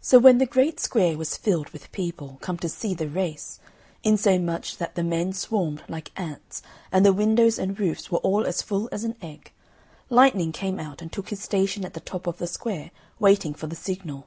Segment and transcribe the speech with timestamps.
[0.00, 3.58] So when the great square was filled with people, come to see the race,
[4.02, 8.62] insomuch that the men swarmed like ants, and the windows and roofs were all as
[8.62, 9.52] full as an egg,
[10.08, 13.66] Lightning came out and took his station at the top of the square, waiting for
[13.66, 14.26] the signal.